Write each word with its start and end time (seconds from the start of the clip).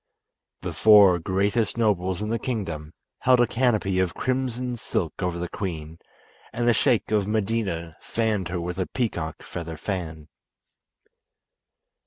The 0.63 0.73
four 0.73 1.19
greatest 1.19 1.77
nobles 1.77 2.23
in 2.23 2.29
the 2.29 2.39
kingdom 2.39 2.91
held 3.19 3.39
a 3.39 3.45
canopy 3.45 3.99
of 3.99 4.15
crimson 4.15 4.75
silk 4.75 5.21
over 5.21 5.37
the 5.37 5.47
queen, 5.47 5.99
and 6.51 6.67
the 6.67 6.73
Sheik 6.73 7.11
of 7.11 7.27
Medina 7.27 7.97
fanned 8.01 8.47
her 8.47 8.59
with 8.59 8.79
a 8.79 8.87
peacock 8.87 9.43
feather 9.43 9.77
fan. 9.77 10.27